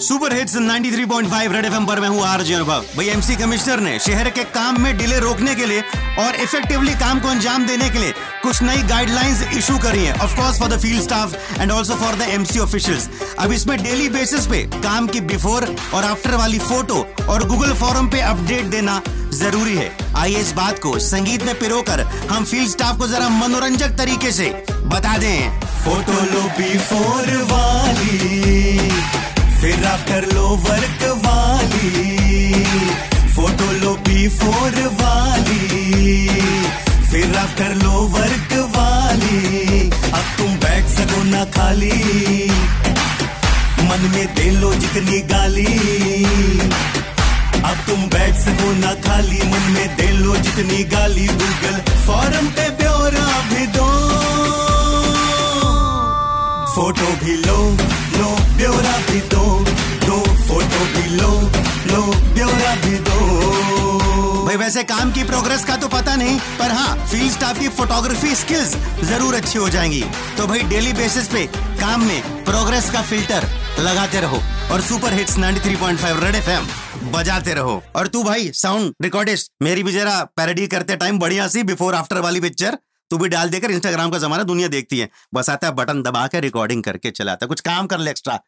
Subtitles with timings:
[0.00, 4.28] Super hits 93.5 red FM पर मैं हूँ आरजे अनुभव भाई एमसी कमिश्नर ने शहर
[4.30, 5.80] के काम में डिले रोकने के लिए
[6.18, 10.36] और इफेक्टिवली काम को अंजाम देने के लिए कुछ नई गाइडलाइंस इशू करी है। Of
[10.36, 13.08] course for the field staff and also for the MC officials
[13.38, 18.08] अब इसमें डेली बेसिस पे काम की बिफोर और आफ्टर वाली फ़ोटो और गूगल फॉरम
[18.10, 19.00] पे अपडेट देना
[19.32, 23.28] ज़रूरी है। आइए इस बात को संगीत में पिरो कर हम फ़ील्ड स्टाफ को जरा
[23.30, 27.67] मनोरंजक तरीके से बता दें। फ़ोटो लो बिफोर वाली
[30.08, 32.64] आफ्टर लो वर्क वाली।
[33.34, 36.28] फ़ोटो लो बी फोर वाली।
[37.10, 41.92] फिर आप कर लो वर्क वाली। अब तुम बैठ सको ना खाली।
[43.80, 45.66] मन में दे लो जितनी गाली।
[47.64, 52.70] अब तुम बैठ सको ना खाली। मन में दे लो जितनी गाली। गूगल फॉरम पे
[52.70, 53.90] ब्यौरा भी दो।
[56.74, 57.60] फ़ोटो भी लो।
[61.98, 63.16] लो ब्यौरा भी दो।
[64.46, 68.34] भाई, वैसे काम की प्रोग्रेस का तो पता नहीं, पर हाँ फ़ील्ड स्टाफ की फोटोग्राफी
[68.34, 70.02] स्किल्स ज़रूर अच्छी हो जाएँगी।
[70.36, 71.44] तो भाई डेली बेसिस पे
[71.80, 73.46] काम में प्रोग्रेस का फ़िल्टर
[73.80, 74.40] लगाते रहो
[74.72, 76.66] और सुपर हिट्स 93.5 रेड एफएम
[77.12, 81.62] बजाते रहो। और तू भाई साउंड रिकॉर्डिस्ट मेरी भी जरा पैरोडी करते टाइम बढ़िया सी
[81.64, 82.78] बिफोर आफ्टर वाली पिक्चर
[83.10, 86.26] तू भी डाल देकर इंस्टाग्राम का जमाना दुनिया देखती है। बस आता है बटन दबा
[86.26, 88.38] के रिकॉर्डिंग करके चलाता है। कुछ काम कर ले एक्स्ट्रा